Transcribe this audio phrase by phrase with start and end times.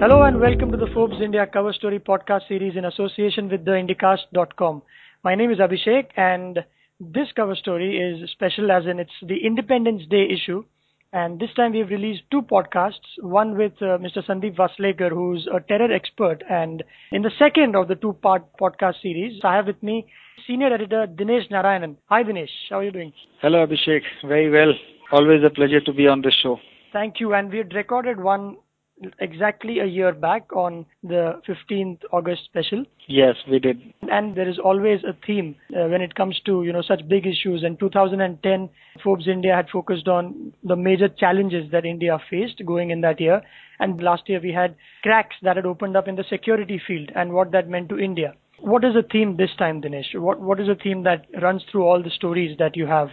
[0.00, 3.72] Hello and welcome to the Forbes India Cover Story podcast series in association with the
[3.72, 4.80] Indicast.com.
[5.22, 6.60] My name is Abhishek and
[6.98, 10.64] this cover story is special as in it's the Independence Day issue.
[11.12, 14.26] And this time we've released two podcasts, one with uh, Mr.
[14.26, 16.42] Sandeep Vaslekar, who's a terror expert.
[16.48, 16.82] And
[17.12, 20.06] in the second of the two part podcast series, I have with me
[20.46, 21.96] senior editor Dinesh Narayanan.
[22.06, 23.12] Hi Dinesh, how are you doing?
[23.42, 24.72] Hello Abhishek, very well.
[25.12, 26.56] Always a pleasure to be on this show.
[26.90, 27.34] Thank you.
[27.34, 28.56] And we had recorded one
[29.18, 32.84] exactly a year back on the 15th August special.
[33.08, 33.80] Yes, we did.
[34.10, 37.26] And there is always a theme uh, when it comes to, you know, such big
[37.26, 37.64] issues.
[37.64, 38.68] In 2010,
[39.02, 43.42] Forbes India had focused on the major challenges that India faced going in that year.
[43.78, 47.32] And last year we had cracks that had opened up in the security field and
[47.32, 48.34] what that meant to India.
[48.58, 50.14] What is the theme this time, Dinesh?
[50.14, 53.08] What What is the theme that runs through all the stories that you have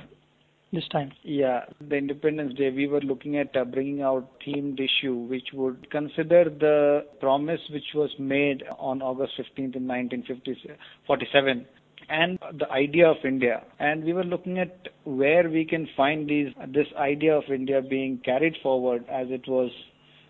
[0.71, 1.11] this time?
[1.23, 5.89] Yeah, the Independence Day, we were looking at uh, bringing out themed issue which would
[5.91, 11.65] consider the promise which was made on August 15th in 1947
[12.09, 13.63] and the idea of India.
[13.79, 18.19] And we were looking at where we can find these this idea of India being
[18.23, 19.71] carried forward as it was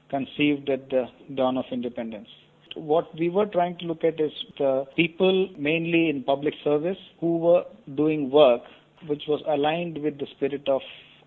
[0.09, 2.29] conceived at the dawn of independence
[2.77, 7.37] what we were trying to look at is the people mainly in public service who
[7.37, 7.63] were
[7.95, 8.61] doing work
[9.07, 10.81] which was aligned with the spirit of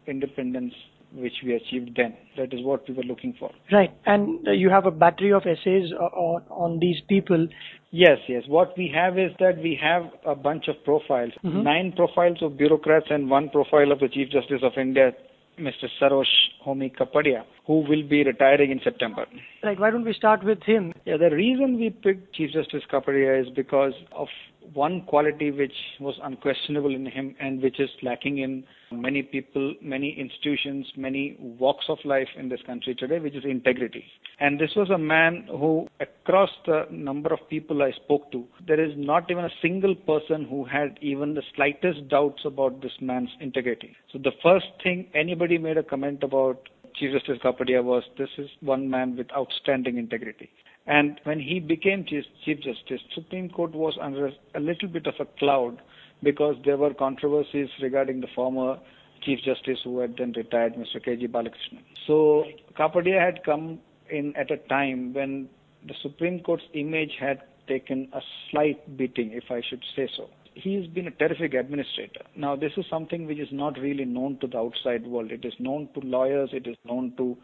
[0.07, 0.75] independence
[1.13, 2.17] which we achieved then.
[2.37, 3.51] That is what we were looking for.
[3.73, 3.93] Right.
[4.07, 7.49] And uh, you have a battery of essays on, on these people.
[7.91, 8.45] Yes, yes.
[8.47, 11.63] What we have is that we have a bunch of profiles, mm-hmm.
[11.63, 15.11] nine profiles of bureaucrats and one profile of the Chief Justice of India,
[15.59, 15.87] Mr.
[16.01, 16.25] Sarosh
[16.65, 19.27] Homi Kapadia, who will be retiring in September.
[19.63, 19.79] Right.
[19.79, 20.93] Why don't we start with him?
[21.05, 24.29] Yeah, the reason we picked Chief Justice Kapadia is because of
[24.75, 30.19] one quality which was unquestionable in him and which is lacking in many people, many
[30.19, 34.05] institutions, many walks of life in this country today, which is integrity.
[34.39, 38.83] And this was a man who, across the number of people I spoke to, there
[38.83, 43.31] is not even a single person who had even the slightest doubts about this man's
[43.41, 43.97] integrity.
[44.13, 48.49] So the first thing anybody made a comment about Chief Justice Kapadia was this is
[48.61, 50.51] one man with outstanding integrity.
[50.87, 55.27] And when he became Chief, Justice, Supreme Court was under a little bit of a
[55.39, 55.81] cloud
[56.23, 58.79] because there were controversies regarding the former
[59.23, 61.03] Chief Justice who had then retired, Mr.
[61.03, 61.29] K.G.
[61.29, 61.83] Balakrishnan.
[62.07, 62.45] So
[62.79, 63.79] Kapadia had come
[64.11, 65.49] in at a time when
[65.87, 68.21] the Supreme Court's image had taken a
[68.51, 70.29] slight beating, if I should say so.
[70.55, 72.23] He's been a terrific administrator.
[72.37, 75.31] Now, this is something which is not really known to the outside world.
[75.31, 77.37] It is known to lawyers, it is known to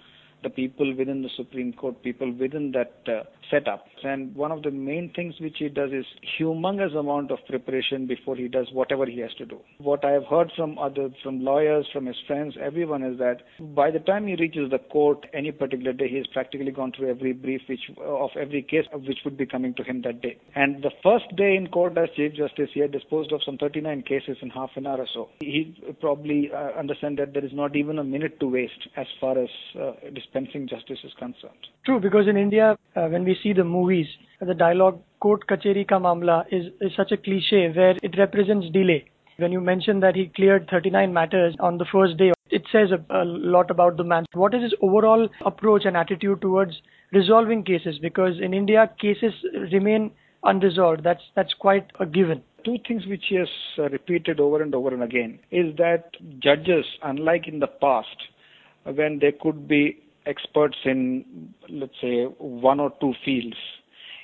[0.47, 3.85] the people within the Supreme Court, people within that uh, setup.
[4.05, 6.05] And one of the main things which he does is
[6.39, 9.59] humongous amount of preparation before he does whatever he has to do.
[9.79, 13.39] What I have heard from other, from lawyers, from his friends, everyone is that
[13.75, 17.11] by the time he reaches the court any particular day, he has practically gone through
[17.11, 20.39] every brief which of every case which would be coming to him that day.
[20.55, 24.03] And the first day in court as Chief Justice, he had disposed of some 39
[24.03, 25.29] cases in half an hour or so.
[25.41, 29.39] He probably uh, understand that there is not even a minute to waste as far
[29.39, 29.49] as
[29.81, 31.67] uh, dispensing justice is concerned.
[31.85, 34.07] True, because in India, uh, when we see the movies,
[34.41, 39.05] the dialogue "court kacheri ka mamla" is, is such a cliche where it represents delay.
[39.39, 43.23] When you mention that he cleared 39 matters on the first day, it says a,
[43.23, 44.27] a lot about the man.
[44.33, 46.81] What is his overall approach and attitude towards
[47.13, 47.99] resolving cases?
[47.99, 49.35] Because in India, cases
[49.73, 50.11] remain
[50.43, 51.03] unresolved.
[51.03, 53.49] That's that's quite a given two things which he has
[53.79, 56.11] uh, repeated over and over and again is that
[56.41, 58.17] judges, unlike in the past,
[58.95, 63.57] when they could be experts in, let's say, one or two fields.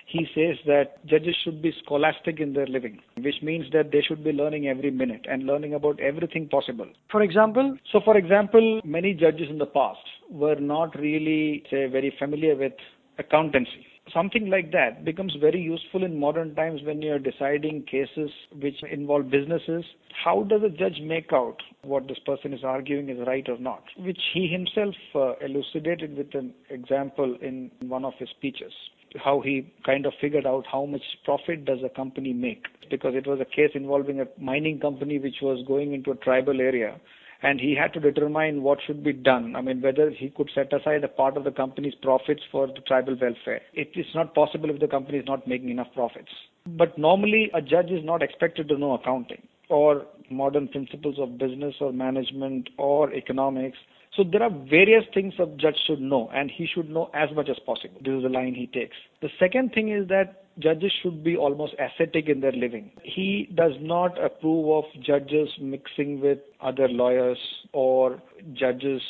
[0.06, 4.22] He says that judges should be scholastic in their living, which means that they should
[4.22, 6.86] be learning every minute and learning about everything possible.
[7.10, 7.78] For example?
[7.90, 12.74] So, for example, many judges in the past were not really, say, very familiar with
[13.18, 18.30] accountancy something like that becomes very useful in modern times when you're deciding cases
[18.60, 19.84] which involve businesses.
[20.24, 23.84] How does a judge make out what this person is arguing is right or not?
[23.98, 28.72] Which he himself uh, elucidated with an example in one of his speeches.
[29.22, 33.26] How he kind of figured out how much profit does a company make because it
[33.26, 36.98] was a case involving a mining company which was going into a tribal area
[37.42, 39.56] and he had to determine what should be done.
[39.56, 42.80] I mean, whether he could set aside a part of the company's profits for the
[42.86, 43.60] tribal welfare.
[43.74, 46.30] It is not possible if the company is not making enough profits.
[46.66, 51.74] But normally, a judge is not expected to know accounting or modern principles of business
[51.80, 53.78] or management or economics.
[54.16, 57.48] So there are various things a judge should know, and he should know as much
[57.48, 57.98] as possible.
[58.04, 58.96] This is the line he takes.
[59.22, 62.90] The second thing is that judges should be almost ascetic in their living.
[63.02, 67.38] He does not approve of judges mixing with other lawyers
[67.72, 68.22] or
[68.52, 69.02] judges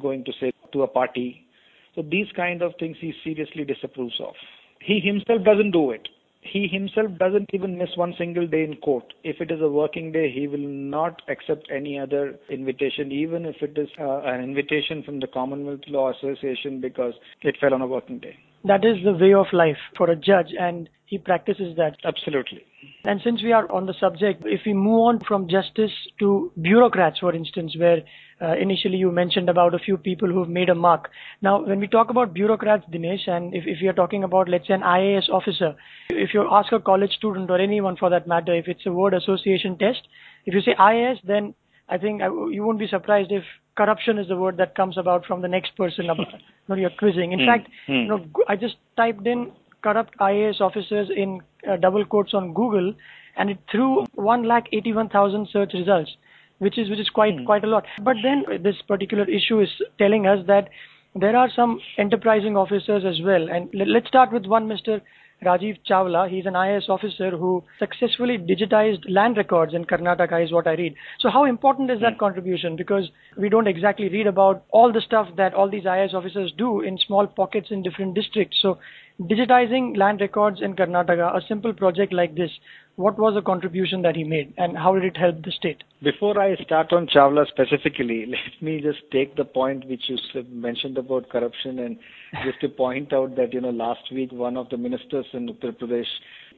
[0.00, 1.46] going to say to a party.
[1.94, 4.34] So these kind of things he seriously disapproves of.
[4.80, 6.08] He himself doesn't do it.
[6.40, 9.12] He himself doesn't even miss one single day in court.
[9.22, 13.62] If it is a working day, he will not accept any other invitation, even if
[13.62, 17.86] it is uh, an invitation from the Commonwealth Law Association because it fell on a
[17.86, 18.36] working day.
[18.64, 21.96] That is the way of life for a judge, and he practices that.
[22.04, 22.64] Absolutely.
[23.04, 27.18] And since we are on the subject, if we move on from justice to bureaucrats,
[27.18, 28.02] for instance, where
[28.40, 31.10] uh, initially you mentioned about a few people who've made a mark.
[31.42, 34.66] Now, when we talk about bureaucrats, Dinesh, and if, if we are talking about, let's
[34.68, 35.74] say, an IAS officer,
[36.10, 39.14] if you ask a college student or anyone for that matter, if it's a word
[39.14, 40.08] association test,
[40.46, 41.54] if you say IAS, then
[41.88, 43.44] I think I, you won't be surprised if
[43.76, 46.26] corruption is the word that comes about from the next person about,
[46.68, 47.32] you you're quizzing.
[47.32, 48.02] In mm, fact, mm.
[48.02, 49.52] you know, I just typed in
[49.82, 52.94] corrupt IAS officers in uh, double quotes on Google,
[53.36, 56.10] and it threw one lakh eighty-one thousand search results,
[56.58, 57.46] which is which is quite mm.
[57.46, 57.84] quite a lot.
[58.02, 60.68] But then this particular issue is telling us that
[61.14, 65.00] there are some enterprising officers as well, and let's start with one Mr.
[65.44, 66.28] Rajiv Chawla.
[66.28, 70.94] He's an IAS officer who successfully digitized land records in Karnataka, is what I read.
[71.20, 72.18] So, how important is that hmm.
[72.18, 72.76] contribution?
[72.76, 76.80] Because we don't exactly read about all the stuff that all these IAS officers do
[76.80, 78.58] in small pockets in different districts.
[78.62, 78.78] So,
[79.20, 82.50] digitizing land records in Karnataka, a simple project like this,
[82.96, 85.82] what was the contribution that he made and how did it help the state?
[86.02, 90.18] Before I start on Chawla specifically, let me just take the point which you
[90.50, 91.98] mentioned about corruption and
[92.44, 95.76] just to point out that, you know, last week one of the ministers in Uttar
[95.78, 96.06] Pradesh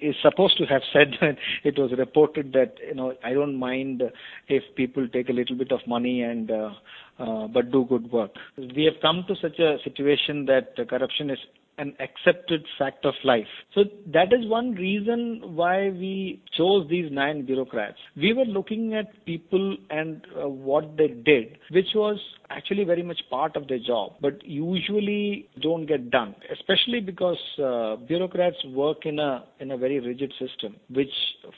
[0.01, 4.03] is supposed to have said that it was reported that, you know, I don't mind
[4.49, 6.71] if people take a little bit of money and, uh,
[7.19, 8.31] uh, but do good work.
[8.57, 11.39] We have come to such a situation that corruption is
[11.79, 13.47] an accepted fact of life.
[13.75, 17.99] So that is one reason why we chose these nine bureaucrats.
[18.17, 22.19] We were looking at people and uh, what they did, which was
[22.51, 27.97] actually very much part of their job, but usually don't get done, especially because uh,
[27.97, 31.13] bureaucrats work in a in a very rigid system, which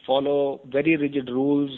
[0.06, 1.70] follow very rigid rules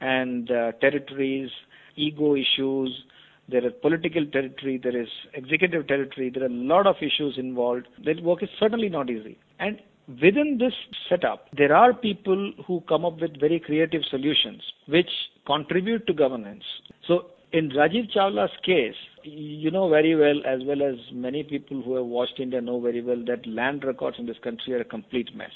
[0.00, 1.50] and uh, territories,
[1.96, 3.04] ego issues,
[3.48, 7.86] there is political territory, there is executive territory, there are a lot of issues involved.
[8.04, 9.38] That work is certainly not easy.
[9.58, 10.72] And within this
[11.08, 15.10] setup, there are people who come up with very creative solutions which
[15.46, 16.64] contribute to governance.
[17.06, 18.94] So in Rajiv Chawla's case,
[19.24, 23.02] you know very well, as well as many people who have watched India know very
[23.02, 25.50] well, that land records in this country are a complete mess.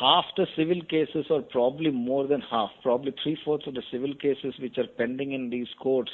[0.00, 4.14] Half the civil cases, or probably more than half, probably three fourths of the civil
[4.14, 6.10] cases which are pending in these courts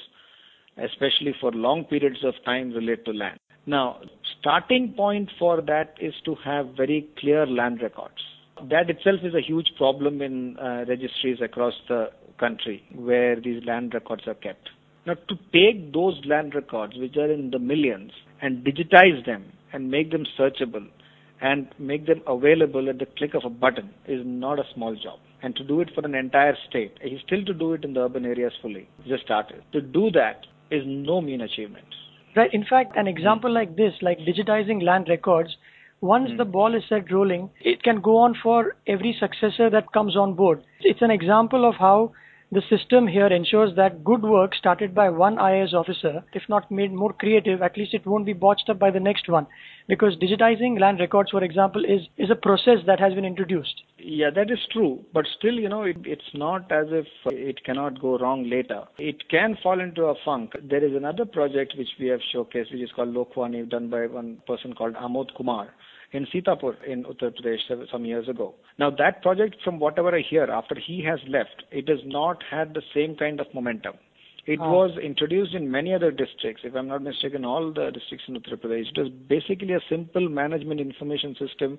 [0.83, 3.39] especially for long periods of time relate to land.
[3.67, 4.01] Now,
[4.41, 8.23] starting point for that is to have very clear land records.
[8.71, 13.95] That itself is a huge problem in uh, registries across the country where these land
[13.95, 14.71] records are kept.
[15.07, 19.91] Now, to take those land records, which are in the millions, and digitize them and
[19.91, 20.87] make them searchable
[21.41, 25.19] and make them available at the click of a button is not a small job.
[25.43, 28.25] And to do it for an entire state, still to do it in the urban
[28.25, 29.63] areas fully, just started.
[29.73, 31.87] To do that, is no mean achievement.
[32.37, 32.53] Right.
[32.53, 33.55] In fact, an example mm.
[33.55, 35.57] like this, like digitizing land records,
[36.01, 36.37] once mm.
[36.37, 40.35] the ball is set rolling, it can go on for every successor that comes on
[40.35, 40.63] board.
[40.81, 42.13] It's an example of how
[42.51, 46.93] the system here ensures that good work started by one IAS officer, if not made
[46.93, 49.47] more creative, at least it won't be botched up by the next one.
[49.87, 53.83] Because digitizing land records, for example, is, is a process that has been introduced.
[54.11, 55.05] Yeah, that is true.
[55.13, 58.85] But still, you know, it, it's not as if it cannot go wrong later.
[58.97, 60.53] It can fall into a funk.
[60.63, 64.41] There is another project which we have showcased, which is called Lokvani, done by one
[64.47, 65.69] person called Amod Kumar
[66.13, 68.55] in Sitapur in Uttar Pradesh some years ago.
[68.79, 72.73] Now that project, from whatever I hear, after he has left, it has not had
[72.73, 73.97] the same kind of momentum.
[74.47, 74.73] It oh.
[74.73, 78.57] was introduced in many other districts, if I'm not mistaken, all the districts in Uttar
[78.57, 78.89] Pradesh.
[78.89, 81.79] It was basically a simple management information system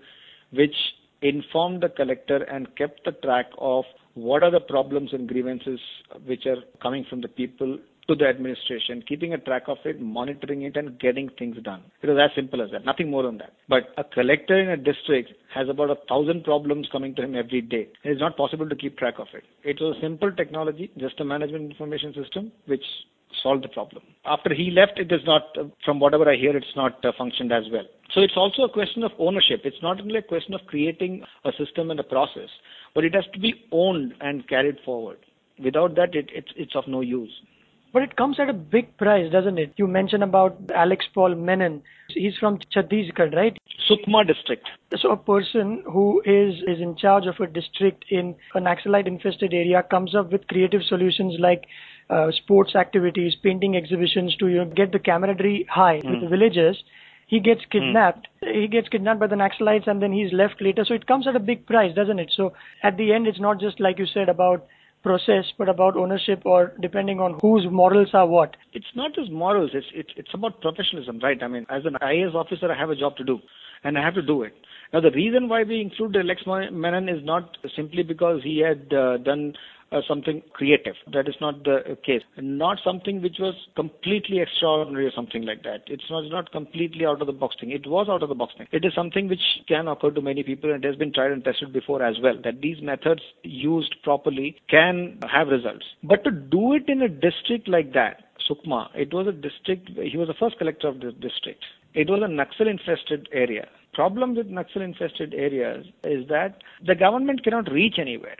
[0.52, 0.76] which
[1.22, 3.84] informed the collector and kept the track of
[4.14, 5.80] what are the problems and grievances
[6.26, 7.78] which are coming from the people
[8.10, 11.84] to the administration, keeping a track of it, monitoring it, and getting things done.
[12.02, 13.54] It was as simple as that, nothing more than that.
[13.68, 17.62] But a collector in a district has about a thousand problems coming to him every
[17.62, 17.88] day.
[18.04, 19.44] It is not possible to keep track of it.
[19.64, 22.84] It was a simple technology, just a management information system, which
[23.44, 24.04] solved the problem.
[24.26, 25.56] After he left, it is not,
[25.86, 27.86] from whatever I hear, it's not uh, functioned as well.
[28.14, 29.62] So it's also a question of ownership.
[29.64, 32.50] It's not only a question of creating a system and a process,
[32.96, 35.18] but it has to be owned and carried forward.
[35.64, 37.32] Without that, it, it's, it's of no use.
[37.92, 39.74] But it comes at a big price, doesn't it?
[39.78, 41.82] You mentioned about Alex Paul Menon.
[42.10, 43.58] He's from Chhattisgarh, right?
[43.90, 44.68] Sukma district.
[44.98, 49.54] So a person who is, is in charge of a district in a Naxalite infested
[49.54, 51.66] area comes up with creative solutions like
[52.10, 56.10] uh, sports activities, painting exhibitions to you know, get the camaraderie high mm.
[56.10, 56.84] with the villagers
[57.30, 58.28] he gets kidnapped.
[58.42, 60.84] He gets kidnapped by the Naxalites and then he's left later.
[60.84, 62.34] So it comes at a big price, doesn't it?
[62.36, 64.66] So at the end, it's not just like you said about
[65.04, 68.58] process, but about ownership or depending on whose morals are what.
[68.74, 69.70] It's not just morals.
[69.76, 71.42] It's it's it's about professionalism, right?
[71.44, 73.38] I mean, as an IAS officer, I have a job to do,
[73.84, 74.54] and I have to do it.
[74.92, 79.18] Now, the reason why we include Lex Menon is not simply because he had uh,
[79.18, 79.54] done
[79.92, 80.94] Uh, something creative.
[81.12, 82.22] That is not the case.
[82.38, 85.82] Not something which was completely extraordinary or something like that.
[85.88, 87.72] It's not, not completely out of the box thing.
[87.72, 88.68] It was out of the box thing.
[88.72, 91.44] It is something which can occur to many people and it has been tried and
[91.44, 92.36] tested before as well.
[92.44, 95.86] That these methods used properly can have results.
[96.04, 100.18] But to do it in a district like that, Sukma, it was a district, he
[100.18, 101.66] was the first collector of this district.
[101.96, 103.68] It was a Naxal infested area.
[103.94, 108.38] Problem with Naxal infested areas is that the government cannot reach anywhere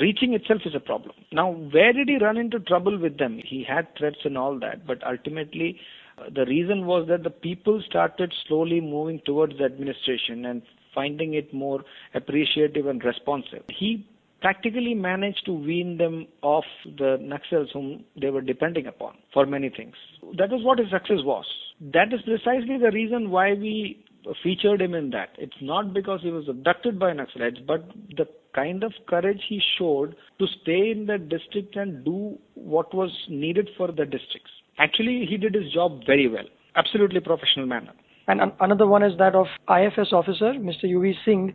[0.00, 1.14] reaching itself is a problem.
[1.32, 3.40] Now, where did he run into trouble with them?
[3.44, 5.78] He had threats and all that, but ultimately,
[6.18, 10.62] uh, the reason was that the people started slowly moving towards the administration and
[10.94, 11.82] finding it more
[12.14, 13.64] appreciative and responsive.
[13.68, 14.06] He
[14.40, 19.70] practically managed to wean them off the Naxals whom they were depending upon for many
[19.70, 19.94] things.
[20.36, 21.46] That was what his success was.
[21.80, 24.04] That is precisely the reason why we
[24.42, 25.30] featured him in that.
[25.38, 30.14] It's not because he was abducted by Naxalites, but the kind of courage he showed
[30.38, 34.50] to stay in the district and do what was needed for the districts.
[34.78, 36.44] Actually, he did his job very well.
[36.76, 37.92] Absolutely professional manner.
[38.26, 40.84] And another one is that of IFS officer, Mr.
[40.84, 41.54] UV Singh.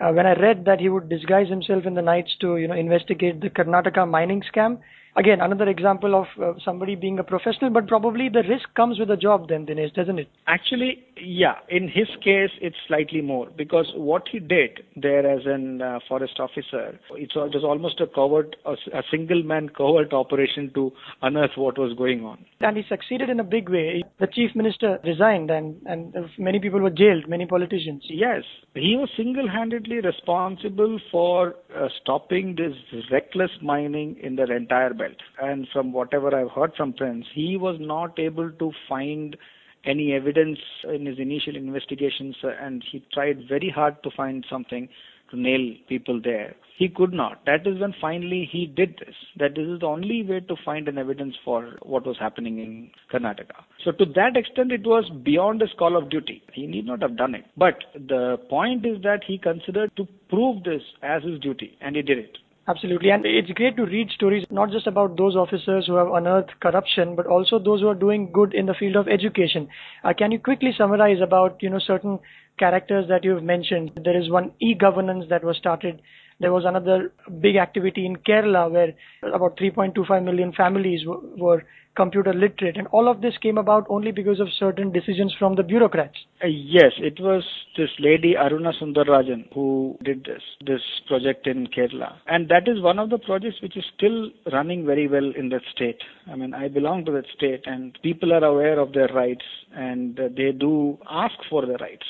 [0.00, 2.74] Uh, when I read that he would disguise himself in the nights to, you know,
[2.74, 4.78] investigate the Karnataka mining scam,
[5.18, 9.10] again, another example of uh, somebody being a professional, but probably the risk comes with
[9.10, 10.28] a job then, Dinesh, doesn't it?
[10.46, 11.54] Actually, yeah.
[11.68, 16.38] In his case, it's slightly more because what he did there as an uh, forest
[16.38, 21.78] officer, it was almost a covert, a, a single man covert operation to unearth what
[21.78, 22.44] was going on.
[22.60, 24.04] And he succeeded in a big way.
[24.20, 28.04] The chief minister resigned and, and many people were jailed, many politicians.
[28.08, 28.42] Yes.
[28.74, 32.74] He was single handedly responsible for uh, stopping this
[33.10, 35.07] reckless mining in the entire belt.
[35.40, 39.36] And from whatever I've heard from Prince, he was not able to find
[39.84, 44.88] any evidence in his initial investigations, and he tried very hard to find something
[45.30, 46.54] to nail people there.
[46.76, 47.44] He could not.
[47.44, 49.14] That is when finally he did this.
[49.36, 52.90] That this is the only way to find an evidence for what was happening in
[53.12, 53.64] Karnataka.
[53.84, 56.42] So to that extent, it was beyond his call of duty.
[56.52, 57.44] He need not have done it.
[57.56, 62.02] But the point is that he considered to prove this as his duty, and he
[62.02, 62.38] did it.
[62.68, 63.10] Absolutely.
[63.10, 67.16] And it's great to read stories not just about those officers who have unearthed corruption,
[67.16, 69.68] but also those who are doing good in the field of education.
[70.04, 72.18] Uh, can you quickly summarize about, you know, certain
[72.58, 73.92] characters that you've mentioned?
[74.04, 76.02] There is one e-governance that was started
[76.40, 78.94] there was another big activity in Kerala where
[79.34, 81.64] about 3.25 million families w- were
[81.98, 85.62] computer literate, and all of this came about only because of certain decisions from the
[85.62, 86.16] bureaucrats.
[86.42, 87.44] Uh, yes, it was
[87.76, 89.68] this lady Aruna Sundararajan who
[90.04, 93.84] did this this project in Kerala, and that is one of the projects which is
[93.96, 96.02] still running very well in that state.
[96.30, 100.16] I mean, I belong to that state, and people are aware of their rights, and
[100.36, 102.06] they do ask for their rights,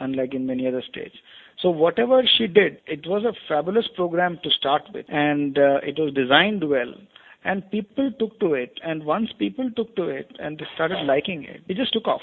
[0.00, 1.16] unlike in many other states.
[1.62, 5.98] So whatever she did, it was a fabulous program to start with, and uh, it
[5.98, 6.92] was designed well.
[7.46, 11.44] And people took to it, and once people took to it and they started liking
[11.44, 12.20] it, it just took off.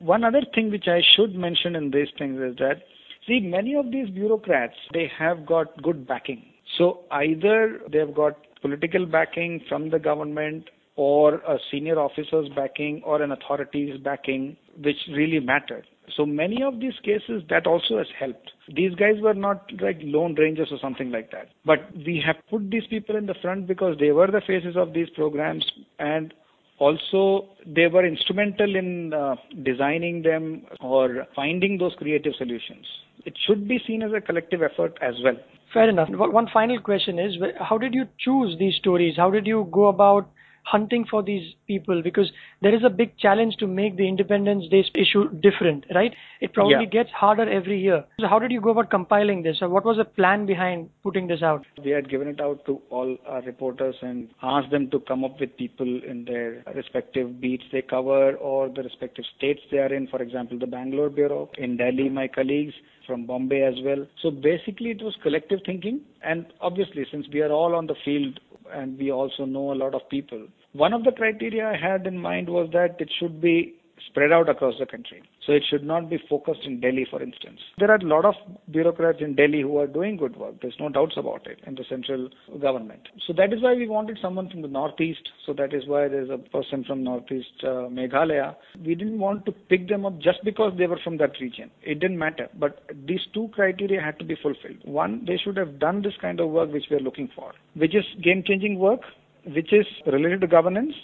[0.00, 2.82] One other thing which I should mention in these things is that,
[3.24, 6.42] see, many of these bureaucrats, they have got good backing.
[6.76, 13.22] So either they've got political backing from the government or a senior officer's backing or
[13.22, 15.86] an authority's backing, which really mattered.
[16.16, 18.50] So many of these cases that also has helped.
[18.74, 21.48] These guys were not like lone rangers or something like that.
[21.64, 24.92] But we have put these people in the front because they were the faces of
[24.92, 25.64] these programs
[25.98, 26.34] and
[26.78, 32.86] also they were instrumental in uh, designing them or finding those creative solutions.
[33.24, 35.36] It should be seen as a collective effort as well.
[35.72, 36.08] Fair enough.
[36.10, 39.16] One final question is how did you choose these stories?
[39.16, 40.28] How did you go about
[40.64, 42.30] hunting for these people because
[42.64, 46.14] there is a big challenge to make the Independence Day issue different, right?
[46.40, 47.02] It probably yeah.
[47.02, 48.02] gets harder every year.
[48.18, 49.58] So how did you go about compiling this?
[49.60, 51.66] Or what was the plan behind putting this out?
[51.84, 55.38] We had given it out to all our reporters and asked them to come up
[55.38, 60.06] with people in their respective beats they cover or the respective states they are in.
[60.06, 61.50] For example, the Bangalore Bureau.
[61.58, 62.72] In Delhi, my colleagues
[63.06, 64.06] from Bombay as well.
[64.22, 66.00] So basically, it was collective thinking.
[66.22, 68.40] And obviously, since we are all on the field
[68.72, 70.46] and we also know a lot of people.
[70.74, 73.74] One of the criteria I had in mind was that it should be
[74.08, 75.22] spread out across the country.
[75.46, 77.60] So it should not be focused in Delhi, for instance.
[77.78, 78.34] There are a lot of
[78.70, 80.54] bureaucrats in Delhi who are doing good work.
[80.60, 82.28] There's no doubts about it in the central
[82.60, 83.08] government.
[83.24, 85.28] So that is why we wanted someone from the northeast.
[85.46, 88.56] So that is why there's a person from northeast uh, Meghalaya.
[88.84, 91.70] We didn't want to pick them up just because they were from that region.
[91.82, 92.48] It didn't matter.
[92.58, 94.78] But these two criteria had to be fulfilled.
[94.82, 97.94] One, they should have done this kind of work which we are looking for, which
[97.94, 99.02] is game-changing work,
[99.46, 100.94] which is related to governance,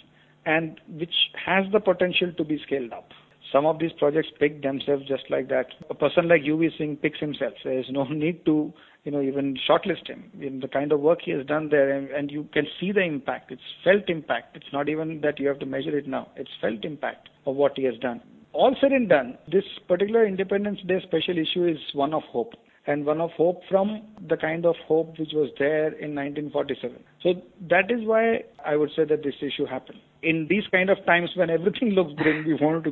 [0.45, 1.13] and which
[1.45, 3.09] has the potential to be scaled up.
[3.51, 5.67] Some of these projects pick themselves just like that.
[5.89, 7.53] A person like UV Singh picks himself.
[7.63, 8.71] There is no need to,
[9.03, 10.31] you know, even shortlist him.
[10.39, 13.01] In the kind of work he has done there, and, and you can see the
[13.01, 13.51] impact.
[13.51, 14.55] It's felt impact.
[14.55, 16.29] It's not even that you have to measure it now.
[16.35, 18.21] It's felt impact of what he has done.
[18.53, 22.53] All said and done, this particular Independence Day special issue is one of hope
[22.87, 26.97] and one of hope from the kind of hope which was there in 1947.
[27.21, 27.33] So
[27.69, 29.99] that is why I would say that this issue happened.
[30.23, 32.91] In these kind of times when everything looks grim, we wanted to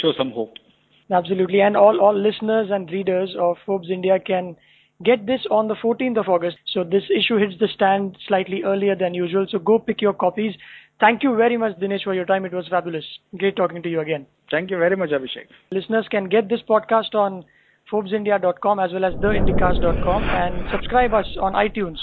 [0.00, 0.54] show some hope.
[1.10, 4.56] Absolutely, and all, all listeners and readers of Forbes India can
[5.02, 6.56] get this on the 14th of August.
[6.72, 9.46] So this issue hits the stand slightly earlier than usual.
[9.50, 10.54] So go pick your copies.
[11.00, 12.44] Thank you very much, Dinesh, for your time.
[12.44, 13.04] It was fabulous.
[13.38, 14.26] Great talking to you again.
[14.50, 15.46] Thank you very much, Abhishek.
[15.72, 17.44] Listeners can get this podcast on
[17.90, 21.98] ForbesIndia.com as well as TheIndyCast.com and subscribe us on iTunes.